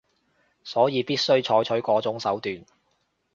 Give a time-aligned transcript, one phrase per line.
[0.63, 2.65] 所以必須採取嗰種手段